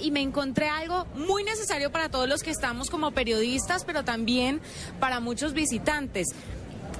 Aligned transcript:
Y 0.00 0.10
me 0.10 0.20
encontré 0.20 0.68
algo 0.68 1.06
muy 1.14 1.44
necesario 1.44 1.90
para 1.90 2.08
todos 2.08 2.28
los 2.28 2.42
que 2.42 2.50
estamos 2.50 2.90
como 2.90 3.10
periodistas, 3.10 3.84
pero 3.84 4.04
también 4.04 4.60
para 5.00 5.20
muchos 5.20 5.52
visitantes. 5.52 6.28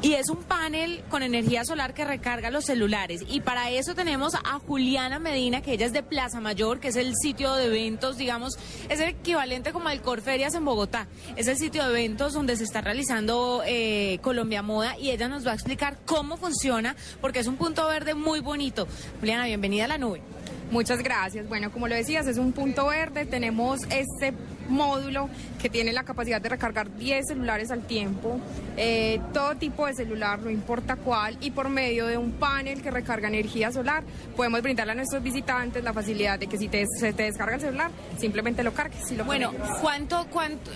Y 0.01 0.15
es 0.15 0.29
un 0.29 0.45
panel 0.45 1.03
con 1.11 1.24
energía 1.24 1.64
solar 1.64 1.92
que 1.92 2.04
recarga 2.04 2.53
los 2.53 2.66
celulares. 2.66 3.22
Y 3.29 3.40
para 3.40 3.71
eso 3.71 3.96
tenemos 3.96 4.37
a 4.37 4.61
Juliana 4.61 5.19
Medina, 5.19 5.61
que 5.61 5.72
ella 5.72 5.87
es 5.87 5.92
de 5.92 6.04
Plaza 6.04 6.40
Mayor, 6.40 6.79
que 6.79 6.88
es 6.88 6.96
el 6.96 7.14
sitio 7.16 7.53
de 7.54 7.66
eventos, 7.66 8.16
digamos, 8.16 8.58
es 8.88 9.01
el 9.01 9.08
equivalente 9.08 9.72
como 9.72 9.88
al 9.88 10.01
Corferias 10.01 10.54
en 10.54 10.65
Bogotá. 10.65 11.08
Es 11.35 11.49
el 11.49 11.56
sitio 11.56 11.83
de 11.83 11.90
eventos 11.90 12.33
donde 12.33 12.56
se 12.56 12.62
está 12.62 12.80
realizando 12.80 13.62
eh, 13.67 14.21
Colombia 14.22 14.62
Moda 14.62 14.96
y 14.96 15.10
ella 15.10 15.26
nos 15.26 15.44
va 15.44 15.51
a 15.51 15.54
explicar 15.54 15.99
cómo 16.06 16.37
funciona, 16.37 16.95
porque 17.20 17.41
es 17.41 17.48
un 17.48 17.56
punto 17.56 17.84
verde 17.88 18.15
muy 18.15 18.38
bonito. 18.38 18.87
Juliana, 19.19 19.46
bienvenida 19.46 19.87
a 19.87 19.88
la 19.88 19.98
nube. 19.98 20.23
Muchas 20.70 21.02
gracias. 21.02 21.48
Bueno, 21.48 21.73
como 21.73 21.88
lo 21.88 21.95
decías, 21.95 22.27
es 22.27 22.37
un 22.37 22.52
punto 22.52 22.88
verde. 22.88 23.24
Tenemos 23.24 23.80
este 23.91 24.34
módulo 24.68 25.30
que 25.60 25.68
tiene 25.68 25.92
la 25.92 26.04
capacidad 26.04 26.40
de 26.40 26.48
recargar 26.50 26.95
10 26.95 27.26
celulares 27.28 27.70
al 27.70 27.86
tiempo, 27.86 28.38
eh, 28.76 29.20
todo 29.32 29.56
tipo 29.56 29.86
de 29.86 29.95
celular, 29.95 30.38
no 30.40 30.50
importa 30.50 30.96
cuál, 30.96 31.38
y 31.40 31.50
por 31.50 31.68
medio 31.68 32.06
de 32.06 32.18
un 32.18 32.32
panel 32.32 32.82
que 32.82 32.90
recarga 32.90 33.28
energía 33.28 33.73
solar, 33.73 34.04
podemos 34.36 34.62
brindarle 34.62 34.92
a 34.92 34.96
nuestros 34.96 35.23
visitantes 35.23 35.82
la 35.82 35.92
facilidad 35.92 36.38
de 36.38 36.46
que 36.46 36.59
si 36.59 36.68
te, 36.68 36.84
se 36.87 37.12
te 37.12 37.24
descarga 37.24 37.54
el 37.54 37.60
celular, 37.60 37.90
simplemente 38.18 38.62
lo 38.62 38.73
cargues. 38.74 39.06
Si 39.06 39.16
lo 39.16 39.24
bueno, 39.24 39.52
¿cuánto, 39.80 40.26
cuánto, 40.30 40.70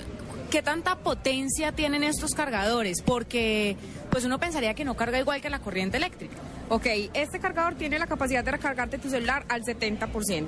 qué 0.50 0.62
tanta 0.62 0.96
potencia 0.96 1.72
tienen 1.72 2.02
estos 2.02 2.32
cargadores? 2.34 3.02
Porque 3.02 3.76
pues 4.10 4.24
uno 4.24 4.38
pensaría 4.38 4.74
que 4.74 4.84
no 4.84 4.96
carga 4.96 5.18
igual 5.18 5.40
que 5.40 5.50
la 5.50 5.58
corriente 5.58 5.98
eléctrica. 5.98 6.36
Ok, 6.74 6.86
este 7.12 7.38
cargador 7.38 7.74
tiene 7.74 7.98
la 7.98 8.06
capacidad 8.06 8.42
de 8.42 8.52
recargarte 8.52 8.96
tu 8.96 9.10
celular 9.10 9.44
al 9.50 9.60
70%. 9.60 10.46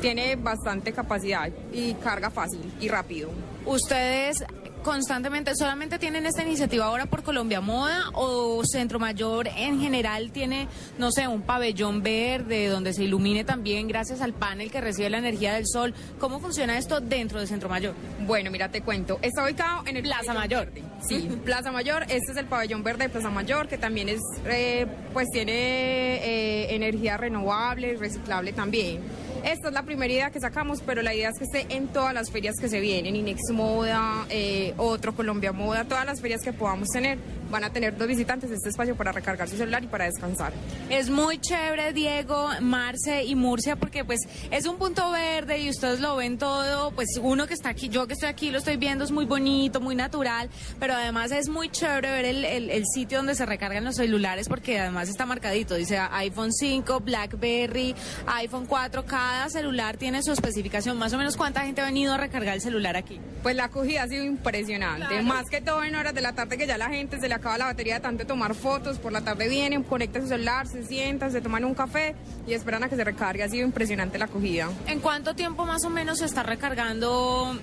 Tiene 0.00 0.36
bastante 0.36 0.92
capacidad 0.92 1.50
y 1.72 1.94
carga 1.94 2.30
fácil 2.30 2.60
y 2.80 2.88
rápido. 2.88 3.28
Ustedes 3.66 4.44
constantemente, 4.82 5.54
solamente 5.54 5.98
tienen 5.98 6.26
esta 6.26 6.42
iniciativa 6.42 6.86
ahora 6.86 7.06
por 7.06 7.22
Colombia 7.22 7.60
Moda 7.60 8.10
o 8.14 8.62
Centro 8.64 8.98
Mayor 8.98 9.48
en 9.48 9.80
general 9.80 10.30
tiene, 10.32 10.68
no 10.98 11.10
sé, 11.10 11.28
un 11.28 11.42
pabellón 11.42 12.02
verde 12.02 12.68
donde 12.68 12.92
se 12.92 13.04
ilumine 13.04 13.44
también 13.44 13.88
gracias 13.88 14.20
al 14.20 14.32
panel 14.32 14.70
que 14.70 14.80
recibe 14.80 15.10
la 15.10 15.18
energía 15.18 15.54
del 15.54 15.66
sol. 15.66 15.94
¿Cómo 16.18 16.40
funciona 16.40 16.78
esto 16.78 17.00
dentro 17.00 17.40
de 17.40 17.46
Centro 17.46 17.68
Mayor? 17.68 17.94
Bueno, 18.26 18.50
mira, 18.50 18.68
te 18.70 18.82
cuento. 18.82 19.18
Está 19.22 19.44
ubicado 19.44 19.82
en 19.86 19.96
el 19.96 20.02
Plaza 20.02 20.34
Mayor. 20.34 20.70
Sí, 21.00 21.28
Plaza 21.44 21.72
Mayor. 21.72 22.02
Este 22.04 22.32
es 22.32 22.36
el 22.36 22.46
pabellón 22.46 22.82
verde 22.82 23.04
de 23.04 23.10
Plaza 23.10 23.30
Mayor, 23.30 23.68
que 23.68 23.78
también 23.78 24.08
es, 24.08 24.20
eh, 24.46 24.86
pues 25.12 25.28
tiene 25.32 25.52
eh, 25.52 26.74
energía 26.74 27.16
renovable 27.16 27.92
y 27.92 27.96
reciclable 27.96 28.52
también. 28.52 29.00
Esta 29.44 29.68
es 29.68 29.74
la 29.74 29.82
primera 29.82 30.12
idea 30.12 30.30
que 30.30 30.40
sacamos, 30.40 30.82
pero 30.84 31.02
la 31.02 31.14
idea 31.14 31.30
es 31.30 31.38
que 31.38 31.44
esté 31.44 31.74
en 31.74 31.88
todas 31.88 32.12
las 32.12 32.30
ferias 32.30 32.56
que 32.60 32.68
se 32.68 32.80
vienen, 32.80 33.16
Inex 33.16 33.50
Moda, 33.52 34.26
eh, 34.30 34.74
otro 34.76 35.14
Colombia 35.14 35.52
Moda, 35.52 35.84
todas 35.84 36.04
las 36.04 36.20
ferias 36.20 36.42
que 36.42 36.52
podamos 36.52 36.88
tener. 36.88 37.18
Van 37.50 37.64
a 37.64 37.70
tener 37.70 37.96
dos 37.96 38.06
visitantes 38.06 38.50
este 38.50 38.68
espacio 38.68 38.94
para 38.94 39.10
recargar 39.10 39.48
su 39.48 39.56
celular 39.56 39.82
y 39.82 39.86
para 39.86 40.04
descansar. 40.04 40.52
Es 40.90 41.08
muy 41.08 41.38
chévere, 41.38 41.92
Diego, 41.92 42.48
Marce 42.60 43.24
y 43.24 43.34
Murcia, 43.34 43.76
porque 43.76 44.04
pues 44.04 44.20
es 44.50 44.66
un 44.66 44.76
punto 44.76 45.10
verde 45.10 45.58
y 45.58 45.70
ustedes 45.70 46.00
lo 46.00 46.16
ven 46.16 46.36
todo, 46.36 46.90
pues 46.90 47.18
uno 47.22 47.46
que 47.46 47.54
está 47.54 47.70
aquí, 47.70 47.88
yo 47.88 48.06
que 48.06 48.12
estoy 48.12 48.28
aquí 48.28 48.50
lo 48.50 48.58
estoy 48.58 48.76
viendo, 48.76 49.04
es 49.04 49.10
muy 49.10 49.24
bonito, 49.24 49.80
muy 49.80 49.94
natural, 49.94 50.50
pero 50.78 50.94
además 50.94 51.32
es 51.32 51.48
muy 51.48 51.70
chévere 51.70 52.10
ver 52.10 52.24
el, 52.24 52.84
sitio 52.86 53.18
donde 53.18 53.34
se 53.34 53.46
recargan 53.46 53.84
los 53.84 53.96
celulares, 53.96 54.48
porque 54.48 54.78
además 54.78 55.08
está 55.08 55.26
marcadito, 55.26 55.74
dice 55.74 55.98
iPhone 55.98 56.52
5, 56.52 57.00
BlackBerry, 57.00 57.94
iPhone 58.26 58.66
4, 58.66 59.04
cada 59.28 59.50
celular 59.50 59.98
tiene 59.98 60.22
su 60.22 60.32
especificación, 60.32 60.96
más 60.96 61.12
o 61.12 61.18
menos 61.18 61.36
cuánta 61.36 61.60
gente 61.60 61.82
ha 61.82 61.84
venido 61.84 62.14
a 62.14 62.16
recargar 62.16 62.54
el 62.54 62.62
celular 62.62 62.96
aquí. 62.96 63.20
Pues 63.42 63.54
la 63.54 63.64
acogida 63.64 64.04
ha 64.04 64.08
sido 64.08 64.24
impresionante, 64.24 65.20
más 65.20 65.50
que 65.50 65.60
todo 65.60 65.84
en 65.84 65.94
horas 65.96 66.14
de 66.14 66.22
la 66.22 66.32
tarde 66.32 66.56
que 66.56 66.66
ya 66.66 66.78
la 66.78 66.88
gente 66.88 67.20
se 67.20 67.28
le 67.28 67.34
acaba 67.34 67.58
la 67.58 67.66
batería 67.66 67.96
de 67.96 68.00
tanto 68.00 68.26
tomar 68.26 68.54
fotos, 68.54 68.98
por 68.98 69.12
la 69.12 69.20
tarde 69.20 69.46
vienen, 69.48 69.82
conectan 69.82 70.22
su 70.22 70.28
celular, 70.28 70.66
se 70.66 70.82
sientan, 70.82 71.30
se 71.30 71.42
toman 71.42 71.66
un 71.66 71.74
café 71.74 72.14
y 72.46 72.54
esperan 72.54 72.84
a 72.84 72.88
que 72.88 72.96
se 72.96 73.04
recargue. 73.04 73.42
Ha 73.42 73.50
sido 73.50 73.66
impresionante 73.66 74.16
la 74.16 74.24
acogida. 74.24 74.70
¿En 74.86 75.00
cuánto 75.00 75.34
tiempo 75.34 75.66
más 75.66 75.84
o 75.84 75.90
menos 75.90 76.20
se 76.20 76.24
está 76.24 76.42
recargando, 76.42 77.54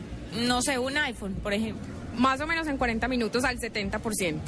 no 0.46 0.62
sé, 0.62 0.78
un 0.78 0.96
iPhone, 0.98 1.34
por 1.42 1.52
ejemplo? 1.52 1.96
Más 2.16 2.40
o 2.42 2.46
menos 2.46 2.68
en 2.68 2.78
40 2.78 3.08
minutos 3.08 3.44
al 3.44 3.58
70%. 3.58 4.40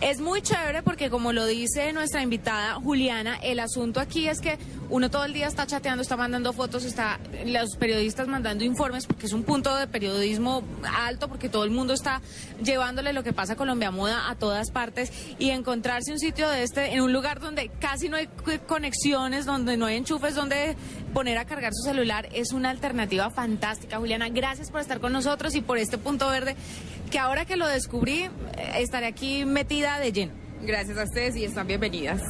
Es 0.00 0.20
muy 0.20 0.42
chévere 0.42 0.82
porque 0.82 1.10
como 1.10 1.32
lo 1.32 1.44
dice 1.46 1.92
nuestra 1.92 2.22
invitada 2.22 2.74
Juliana, 2.74 3.36
el 3.42 3.58
asunto 3.58 4.00
aquí 4.00 4.28
es 4.28 4.40
que 4.40 4.58
uno 4.90 5.10
todo 5.10 5.24
el 5.24 5.32
día 5.32 5.46
está 5.46 5.66
chateando, 5.66 6.02
está 6.02 6.16
mandando 6.16 6.52
fotos, 6.52 6.84
está 6.84 7.18
los 7.44 7.76
periodistas 7.76 8.28
mandando 8.28 8.64
informes 8.64 9.06
porque 9.06 9.26
es 9.26 9.32
un 9.32 9.42
punto 9.42 9.74
de 9.76 9.86
periodismo 9.86 10.62
alto 10.84 11.28
porque 11.28 11.48
todo 11.48 11.64
el 11.64 11.70
mundo 11.70 11.92
está 11.92 12.22
llevándole 12.62 13.12
lo 13.12 13.22
que 13.22 13.32
pasa 13.32 13.54
a 13.54 13.56
Colombia 13.56 13.90
Moda 13.90 14.30
a 14.30 14.36
todas 14.36 14.70
partes 14.70 15.12
y 15.38 15.50
encontrarse 15.50 16.12
un 16.12 16.18
sitio 16.18 16.48
de 16.48 16.62
este 16.62 16.94
en 16.94 17.02
un 17.02 17.12
lugar 17.12 17.40
donde 17.40 17.70
casi 17.80 18.08
no 18.08 18.16
hay 18.16 18.28
conexiones, 18.66 19.46
donde 19.46 19.76
no 19.76 19.86
hay 19.86 19.96
enchufes, 19.96 20.34
donde 20.34 20.76
poner 21.12 21.38
a 21.38 21.44
cargar 21.44 21.72
su 21.74 21.82
celular 21.82 22.28
es 22.32 22.52
una 22.52 22.70
alternativa 22.70 23.30
fantástica. 23.30 23.98
Juliana, 23.98 24.28
gracias 24.28 24.70
por 24.70 24.80
estar 24.80 25.00
con 25.00 25.12
nosotros 25.12 25.54
y 25.54 25.60
por 25.60 25.78
este 25.78 25.98
punto 25.98 26.28
verde 26.28 26.56
que 27.08 27.18
ahora 27.18 27.44
que 27.44 27.56
lo 27.56 27.66
descubrí, 27.66 28.22
eh, 28.22 28.30
estaré 28.78 29.06
aquí 29.06 29.44
metida 29.44 29.98
de 29.98 30.12
lleno. 30.12 30.32
Gracias 30.62 30.98
a 30.98 31.04
ustedes 31.04 31.36
y 31.36 31.44
están 31.44 31.66
bienvenidas. 31.66 32.20